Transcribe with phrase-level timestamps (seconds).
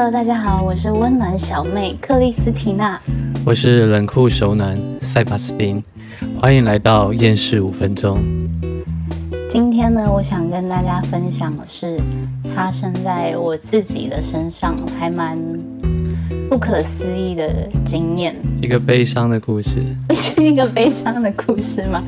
[0.00, 3.00] Hello，大家好，我是温暖小妹克里斯缇娜。
[3.44, 5.82] 我是冷酷熟男塞巴斯汀，
[6.40, 8.16] 欢迎来到厌世五分钟。
[9.50, 11.98] 今天呢，我想跟大家分享的是
[12.54, 15.36] 发生在我自己的身上，还蛮
[16.48, 18.36] 不可思议的经验。
[18.62, 19.82] 一个悲伤的故事，
[20.14, 22.00] 是一个悲伤的故事吗？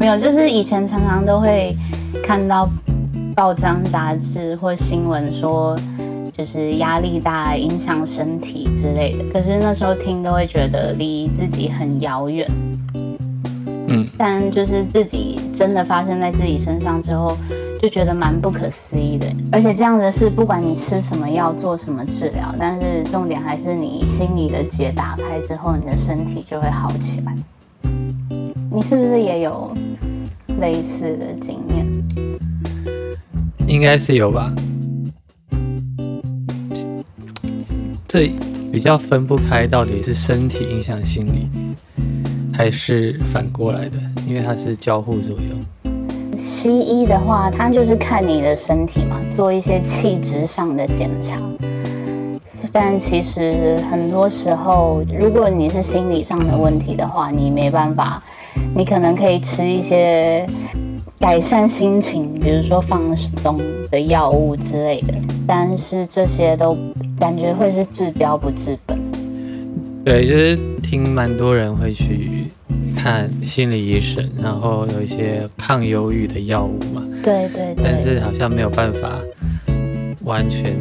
[0.00, 1.76] 没有，就是以前常常都会
[2.22, 2.66] 看到
[3.36, 5.76] 报章杂志或新闻说，
[6.36, 9.24] 就是压力大影响身体之类的。
[9.32, 12.50] 可是那时候听都会觉得离自己很遥远。
[13.88, 17.36] 嗯，但就是自己真的发生在自己身上之后，
[17.80, 19.26] 就觉得蛮不可思议的。
[19.52, 27.36] 而且这样的事，不管你吃什么药、做什么治疗，但是重点还是你心里的结打开之后，你的身体就会好起来。
[28.72, 29.72] 你是不是也有
[30.58, 31.86] 类似的经验？
[33.68, 34.52] 应该是有吧。
[38.14, 38.30] 这
[38.70, 41.50] 比较分不开，到底是身体影响心理，
[42.52, 43.98] 还是反过来的？
[44.24, 46.32] 因为它是交互作用。
[46.38, 51.40] 西医的话，它就是看你的身体嘛，做一些气质上的检查。
[52.72, 58.22] 但其实很多时候，如果你是心理上的问题的话，你没办法，
[58.76, 60.48] 你可能可以吃一些
[61.18, 65.12] 改善心情，比如说放松的药物之类的。
[65.46, 66.74] 但是这些都
[67.18, 68.98] 感觉会是治标不治本。
[70.04, 72.48] 对，就是听蛮多人会去
[72.94, 77.02] 看心理医生，然后有一些抗忧郁的药物嘛。
[77.22, 77.82] 对对对。
[77.82, 79.18] 但是好像没有办法
[80.24, 80.76] 完全，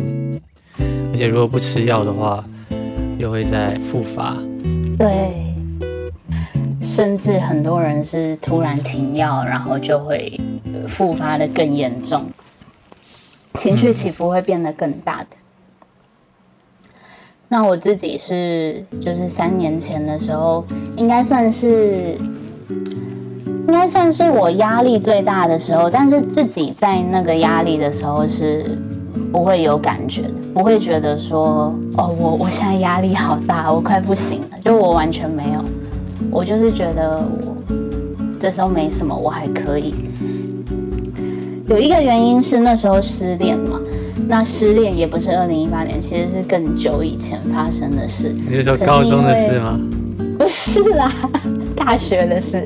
[1.12, 2.44] 而且如果不吃药的话，
[3.18, 4.38] 又会再复发。
[4.98, 5.32] 对，
[6.82, 10.38] 甚至很多人是突然停药，然后就会
[10.88, 12.26] 复发的更严重，
[13.54, 15.28] 情绪起伏会变得更大的。
[17.54, 20.66] 那我自己是，就是三年前的时候，
[20.98, 22.18] 应该算是，
[22.68, 25.88] 应该算是我压力最大的时候。
[25.88, 28.66] 但是自己在那个压力的时候是
[29.32, 34.58] 不会有感觉的，不会觉得说，哦，我我现在压力好大，我快不行了。
[34.66, 35.64] 就我完全没有，
[36.32, 37.56] 我就是觉得我
[38.40, 39.94] 这时候没什么，我还可以。
[41.68, 43.80] 有一个原因是那时候失恋嘛。
[44.28, 48.30] 那失恋也不是二零一八年，其实是更久以前发生的事。
[48.30, 49.80] 你是说高中的事吗？
[50.40, 51.12] 不是啦，
[51.76, 52.66] 大学的事。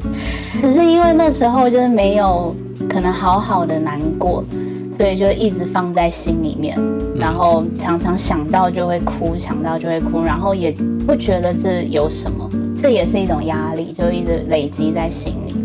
[0.62, 2.56] 可是因为那时候就是没有
[2.90, 4.44] 可能好好的难过，
[4.92, 6.78] 所以就一直放在心里面，
[7.16, 10.72] 然后常常想到就会哭，想到就会哭，然后也
[11.06, 15.56] 不觉得这有什么，这也是一种压力，就一直累积在心里。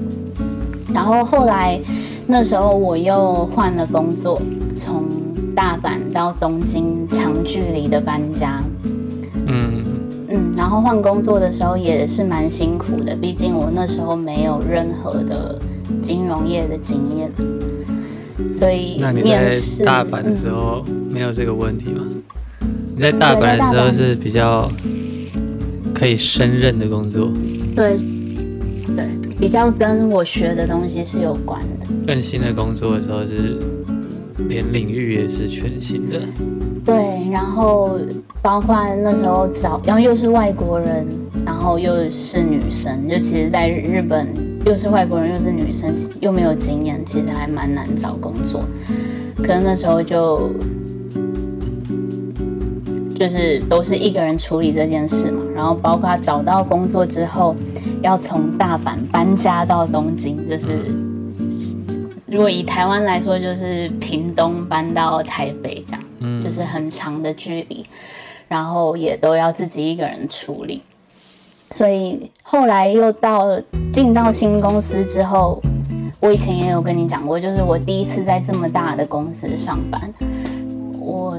[0.92, 1.78] 然后后来
[2.26, 4.42] 那时候我又换了工作，
[4.76, 5.04] 从
[5.54, 8.62] 大阪到东京长距离的搬家，
[9.46, 9.84] 嗯
[10.28, 15.58] 嗯，然后换工作的时候也是蛮辛苦的，毕竟我那时候没有任何的
[16.00, 17.30] 金融业的经验，
[18.54, 19.50] 所以那你在
[19.84, 22.06] 大阪的时候没有这个问题吗？
[22.94, 24.70] 你在大阪的时候是比较
[25.94, 27.30] 可以胜任的工作，
[27.76, 27.98] 对
[28.96, 29.06] 对，
[29.38, 31.86] 比较跟我学的东西是有关的。
[32.06, 33.58] 更新的工作的时候是。
[34.48, 36.18] 连领域也是全新的，
[36.84, 37.98] 对，然后
[38.40, 41.06] 包括那时候找，然后又是外国人，
[41.44, 44.26] 然后又是女生，就其实在日本
[44.64, 48.62] 又是外国人又是女生，又没有经验，其实还蛮难找工作。
[49.36, 50.50] 可能那时候就
[53.14, 57.54] 就是都是一个人处理这件事嘛，然后包括找到工作之后，
[58.02, 60.66] 要从大阪搬家到东京，就是。
[62.32, 67.84] 如果以台湾来说，就是屏东搬到台北这样，嗯，就是很长的距离，
[68.48, 70.82] 然后也都要自己一个人处理。
[71.70, 73.60] 所以后来又到
[73.92, 75.62] 进到新公司之后，
[76.20, 80.00] 我以前也有跟你讲过，就是我第一次在这么大的公司上班，
[80.98, 81.38] 我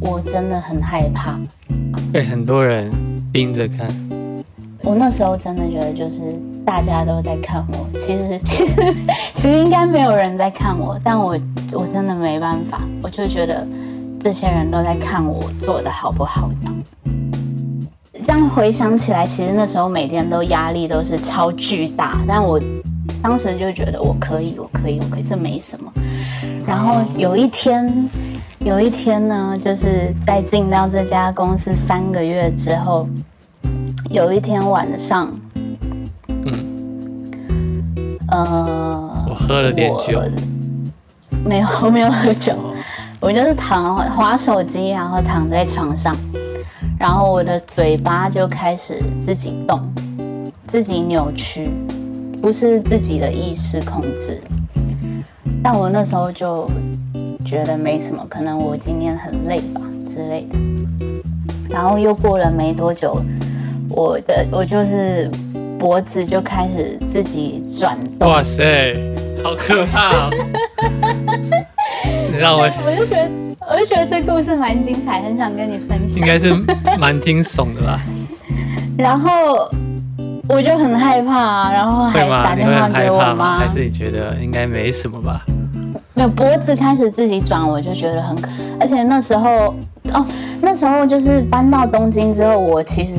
[0.00, 1.38] 我真的很害怕，
[2.10, 2.90] 被很多人
[3.30, 3.86] 盯着看。
[4.82, 6.22] 我那时候真的觉得，就是
[6.64, 7.86] 大家都在看我。
[7.98, 8.94] 其实， 其实，
[9.34, 11.38] 其实应该没有人在看我，但我
[11.72, 12.80] 我真的没办法。
[13.02, 13.66] 我就觉得
[14.20, 16.50] 这些人都在看我做的好不好。
[16.60, 16.82] 这样，
[18.24, 22.18] 这样回想起来，其实那时候每天都压力都是超巨大。
[22.26, 22.60] 但我
[23.22, 25.92] 当时就觉得我可以，我可以，我可以，这没什么。
[26.66, 28.08] 然后有一天，
[28.60, 33.08] 有一天呢，就是在进到这家公司三个月之后。
[34.10, 35.30] 有一天晚上，
[38.30, 40.22] 呃，我喝了点酒，
[41.44, 42.54] 没有，我没有喝酒。
[43.20, 46.16] 我就是躺滑手机，然后躺在床上，
[46.98, 49.78] 然后我的嘴巴就开始自己动，
[50.68, 51.70] 自己扭曲，
[52.40, 54.40] 不是自己的意识控制。
[55.62, 56.66] 但我那时候就
[57.44, 60.58] 觉得没什么，可能我今天很累吧之类的。
[61.68, 63.20] 然后又过了没多久，
[63.90, 65.30] 我的我就是
[65.80, 68.28] 脖子就开始自己转动。
[68.28, 68.94] 哇塞，
[69.42, 70.30] 好可怕、哦！
[72.30, 73.30] 你让我我就觉得，
[73.66, 76.18] 我就觉得这故事蛮精彩，很想跟你分享。
[76.18, 76.52] 应该是
[76.98, 77.98] 蛮惊悚的吧？
[78.98, 79.70] 然后
[80.50, 82.28] 我就很害怕、啊，然后还？
[82.28, 83.18] 打电话给我？
[83.32, 83.70] 妈还。
[83.70, 85.46] 是你觉得应该没什么吧？
[86.12, 89.74] 没有脖子开始自己转，我就觉得很可，而且那时候
[90.12, 90.26] 哦，
[90.60, 93.16] 那时候就是搬到东京之后，我其实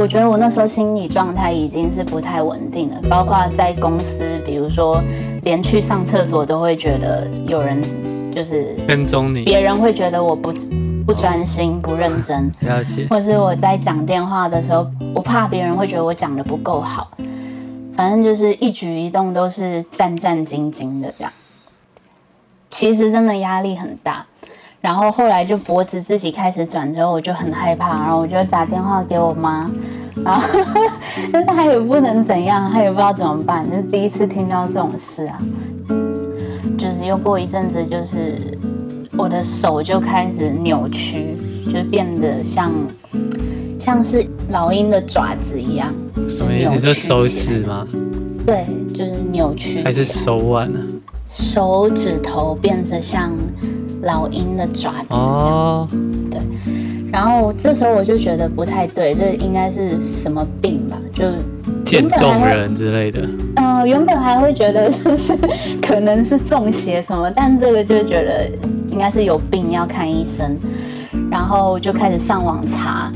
[0.00, 4.98] 我觉得我那时候心理状态已经是不太稳定了，包括在公司，比如说
[5.42, 7.82] 连去上厕所都会觉得有人
[8.34, 10.54] 就是跟踪你，别人会觉得我不
[11.04, 12.50] 不专心、不认真。
[12.66, 13.06] 了解。
[13.10, 17.10] 或是我在讲电话的时候，我怕别人会觉得我讲的不够好，
[17.94, 21.30] 反正就是一举一动都是战战兢兢的这样。
[22.70, 24.24] 其实真的压力很大，
[24.80, 29.70] 然后后来就脖子自己开始转之后，我就很害怕，然后我就打电话给我妈，
[30.24, 30.48] 然后
[31.32, 35.38] 但是她也不能怎样，她也不知道怎么办，就是第一次听到这种事啊。
[36.78, 38.38] 就是又过一阵子，就是
[39.18, 41.36] 我的手就开始扭曲，
[41.66, 42.72] 就变得像
[43.78, 45.92] 像是老鹰的爪子一样，
[46.26, 46.80] 什么意思？
[46.80, 47.86] 就手指吗？
[48.46, 50.80] 对，就是扭曲还是手腕啊？
[51.28, 53.30] 手指头变得像
[54.02, 55.06] 老鹰的爪子。
[55.10, 55.88] 哦，
[57.12, 60.96] 然后这时候我就觉得不太对，这应该是什么病吧？
[61.12, 61.24] 就
[61.84, 63.28] 渐冻人之类的。
[63.56, 65.38] 呃，原本还会觉得是是
[65.82, 68.48] 可能是中邪什么，但这个就觉得
[68.90, 70.56] 应该是有病要看医生，
[71.30, 73.10] 然后就开始上网查，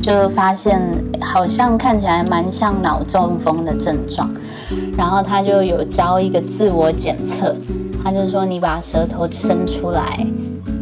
[0.00, 0.80] 就发现
[1.20, 4.30] 好像看起来蛮像脑中风的症状，
[4.96, 7.54] 然后他就有教一个自我检测，
[8.04, 10.24] 他就是说你把舌头伸出来，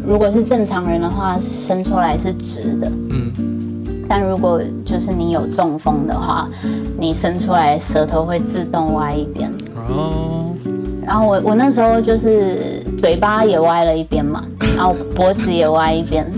[0.05, 3.33] 如果是正常人的话，伸出来是直的，嗯，
[4.09, 6.49] 但如果就是你有中风的话，
[6.99, 9.49] 你伸出来舌头会自动歪一边。
[9.89, 10.53] 哦，
[11.07, 14.45] 然后我我那时候就是嘴巴也歪了一边嘛，
[14.77, 16.29] 然后脖子也歪一边，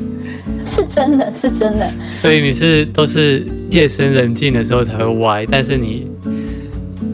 [0.66, 1.90] 是真的是真的。
[2.12, 6.06] 所以你是都是夜深人静的时候才会歪，但是你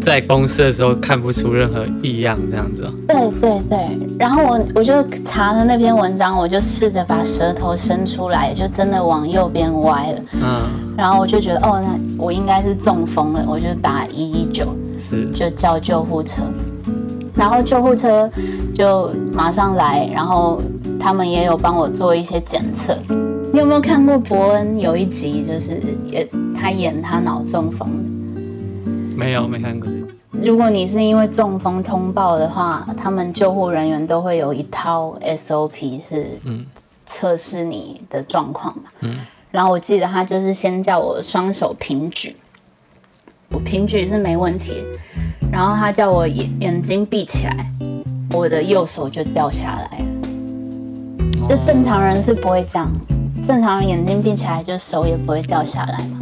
[0.01, 2.93] 在公司的时候看不出任何异样，这样子哦。
[3.07, 10.23] 对对对，然后我我就查了那篇文章，我就试着把舌头伸出来，就真的往右边歪了。
[10.43, 10.63] 嗯，
[10.97, 14.67] 然后我就觉得哦，那我应该是中风了，我就打一一九。
[14.99, 16.43] 是，就叫救护车，
[17.35, 18.31] 然后救护车
[18.75, 20.61] 就马上来，然后
[21.01, 22.97] 他们也有帮我做一些检测。
[23.53, 27.89] 你有没有看过伯恩有一集，就是也他演他脑中风？
[29.21, 29.87] 没有没看过。
[30.31, 36.65] 如果你是因为中风通报的话，他们救护人员都会有一套 SOP 是嗯
[37.05, 38.85] 测试你的状况嘛。
[39.01, 39.19] 嗯
[39.51, 42.35] 然后我记得他就是先叫我双手平举，
[43.51, 44.83] 我平举是没问题，
[45.53, 47.71] 然后他叫我眼眼睛闭起来，
[48.33, 51.49] 我的右手就掉下来了。
[51.49, 52.89] 就正常人是不会这样，
[53.47, 56.21] 正常人眼睛闭起来，就手也不会掉下来嘛。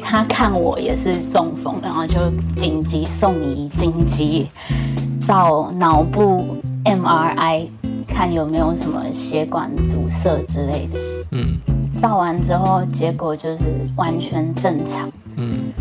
[0.00, 2.14] 他看我也是中风，然后就
[2.56, 4.48] 紧急送医，紧急
[5.20, 7.68] 照脑部 MRI，
[8.06, 10.98] 看有没有什么血管阻塞之类的。
[11.32, 11.58] 嗯
[12.00, 13.64] 照完之后，结果就是
[13.96, 15.10] 完全正常。
[15.36, 15.72] 嗯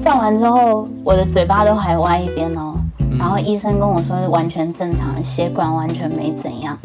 [0.00, 2.74] 照完之后，我的嘴巴都还歪一边哦。
[3.00, 6.78] 嗯然后医生跟我说是完全正常，血管完全没怎样，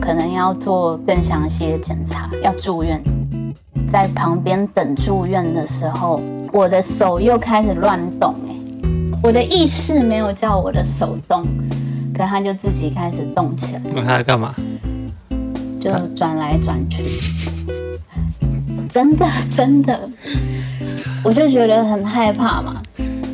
[0.00, 3.00] 可能要做更详细的检查，要住院。
[3.94, 6.20] 在旁边等住院的时候，
[6.52, 11.46] 我的手又开始乱动、哎，我的意识没有叫我的手动，
[12.12, 13.82] 可它就自己开始动起来。
[13.94, 14.52] 那他在干嘛？
[15.80, 17.04] 就转来转去，
[18.88, 20.10] 真的真的，
[21.22, 22.82] 我就觉得很害怕嘛，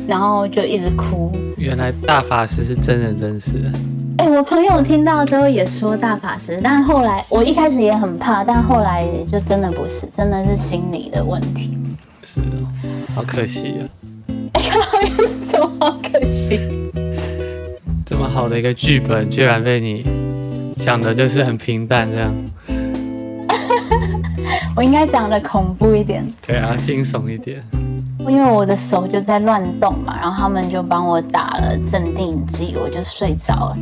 [0.07, 1.31] 然后就一直哭。
[1.57, 3.63] 原来大法师是真人真事
[4.21, 4.31] 的。
[4.31, 11.77] 哎、我朋友听到之后也说大法师，但后来我一开始也很怕，但后来就真的不是，真的是心理的问题。
[12.23, 12.69] 是哦，
[13.15, 13.83] 好可惜啊！
[15.17, 16.59] 有什么好可惜？
[18.05, 20.05] 这么好的一个剧本，居然被你
[20.77, 22.33] 讲的就是很平淡这样。
[24.75, 26.25] 我应该讲的恐怖一点。
[26.45, 27.61] 对啊，惊悚一点。
[28.29, 33.77] 因为我的手就在乱动嘛，然后他们就帮我打了镇定剂，我就睡着了。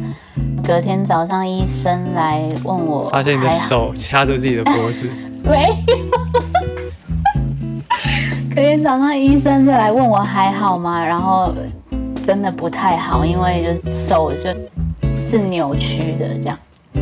[0.66, 5.10] 隔天早上医生来问我，发现你的手掐着自己的脖子，
[5.44, 5.76] 没有。
[8.56, 11.04] 隔天早上医生就来问我还好吗？
[11.04, 11.54] 然后
[12.24, 14.50] 真的不太好，因为就是手就
[15.26, 16.58] 是扭曲的这样。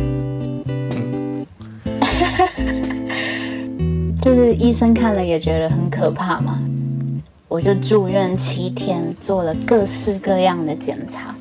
[4.20, 6.58] 就是医生看了也觉得很可怕嘛，
[7.48, 11.34] 我就住院七天，做了各式各样的检查，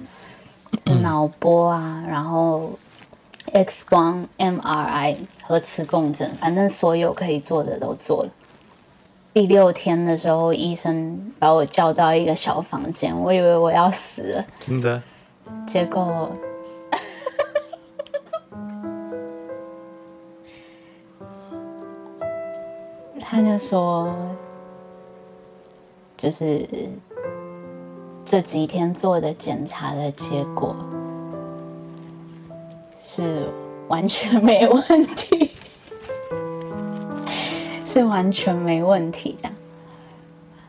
[1.02, 2.72] 脑波啊，然后
[3.52, 8.30] X 光、MRI、核磁共振，反正所有可以做的都做了。
[9.34, 15.04] 第六天的时候，医生把我叫到一个小房间，我以为我要死了，真的。
[15.68, 16.32] 结果
[23.22, 24.16] 他就说，
[26.18, 26.68] 就是
[28.26, 30.76] 这几天做的检查的结果
[33.06, 33.48] 是
[33.88, 35.52] 完全没问题，
[37.86, 39.54] 是完全没问题这样。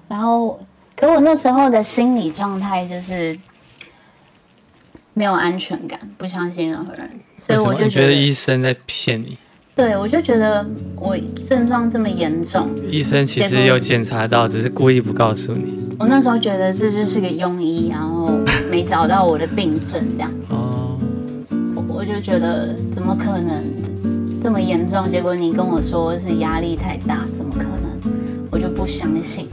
[0.06, 0.60] 然后，
[0.94, 3.36] 可我那时候的心理状态就是
[5.14, 9.36] 没有安全感，不相信任何人，所以我就觉得医生在骗你？
[9.78, 10.66] 对，我就觉得
[10.96, 11.16] 我
[11.46, 15.94] 症状这么严重，医生其实有检查到，只是故意不告诉你。
[16.00, 18.28] 我那时候觉得这就是个庸医，然后
[18.68, 20.98] 没找到我的病症，这样，哦，
[21.76, 23.62] 我我就觉得怎么可能
[24.42, 25.08] 这么严重？
[25.08, 28.12] 结果你跟我说是压力太大，怎么可能？
[28.50, 29.46] 我就不相信，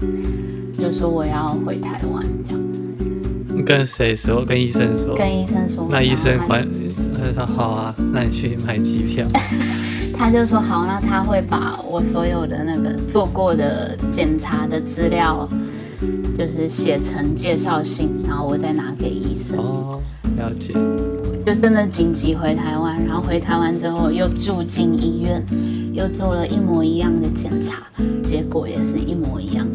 [0.75, 2.63] 就说我要回台湾，这样
[3.55, 4.43] 你跟谁说？
[4.43, 5.15] 跟医生说。
[5.15, 5.87] 跟医生说。
[5.91, 6.84] 那医生然后管，他
[7.25, 9.25] 就说好啊，那你去买机票。
[10.15, 15.49] 他就说好，那他会把我所有的那个做过的检查的资料，
[16.37, 19.57] 就是写成介绍信，然后我再拿给医生。
[19.57, 19.99] 哦，
[20.37, 20.73] 了解。
[21.45, 25.43] 就真的紧急回台湾，然后回台湾之后又住进医院，
[25.93, 27.87] 又做了一模一样的检查，
[28.23, 29.67] 结果也是一模一样，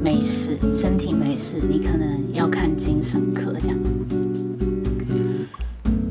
[0.00, 3.76] 没事，身体没事，你可能要看精神科这样。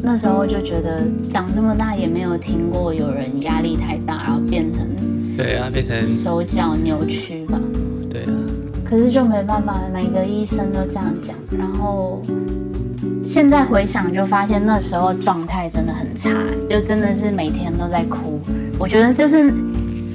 [0.06, 4.88] 那时候就觉得长这么大也没有听过有人压力太大，然后变成
[5.36, 7.60] 对啊，变成手脚扭曲吧。
[8.08, 8.32] 对啊，
[8.86, 11.36] 可是就没办法，每个医生都这样讲。
[11.58, 12.22] 然后
[13.24, 16.30] 现在回想，就发现那时候状态真的很差，
[16.70, 18.40] 就真的是每天都在哭。
[18.78, 19.52] 我觉得就是，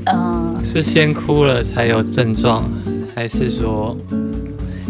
[0.06, 2.64] 呃，是先哭了才有症状，
[3.12, 3.96] 还是说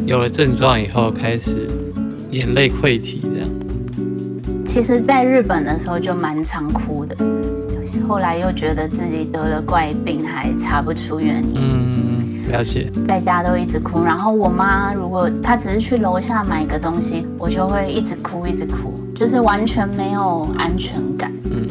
[0.04, 1.66] 有了症状以后开始
[2.30, 3.48] 眼泪溃体这样？
[4.70, 7.16] 其实在日本的时候就蛮常哭的，
[8.06, 11.58] 后来又觉得自己得了怪病，还查不出原因。
[11.58, 12.88] 嗯，了解。
[13.08, 21.66] 在家都一直哭，然后我妈如果她只是去楼下买个东西，我就会一直哭，一直哭，就是完全没有安全感，嗯，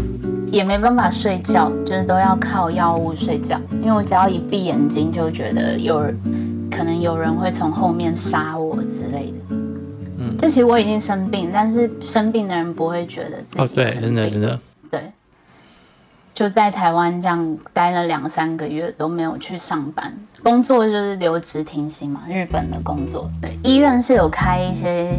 [0.51, 6.20] 也没办法睡觉，就是都要靠药物睡觉，因为我只要一闭眼睛就觉得有人，
[6.70, 8.77] 可能有人会从后面杀我
[10.39, 14.01] 就其实我已经生病，但是生病的人不会觉得自己生病。
[14.01, 15.01] 真的真的，对，
[16.34, 23.29] 就在台湾这样待了两三个月都没有去上班，工作就是留职停薪嘛，日本的工作。
[23.41, 25.13] 对，医院是有开一些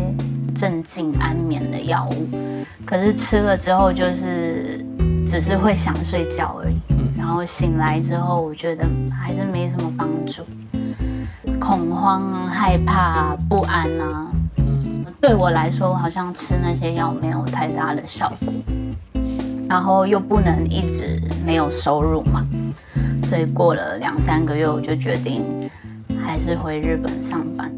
[0.57, 4.85] 镇静安眠的药物，可是吃了之后就是
[5.29, 6.75] 只是会想睡觉而已。
[6.91, 10.43] 嗯然后醒来之后，我觉得还是没什么帮助，
[11.61, 14.30] 恐慌啊、害怕啊、不安啊。
[15.21, 18.53] 对我来说，好像吃那些药没有太大的效果，
[19.69, 22.47] 然后又不能一直没有收入嘛，
[23.25, 25.45] 所以过了两三个月，我就决定
[26.25, 27.71] 还是回日本上班。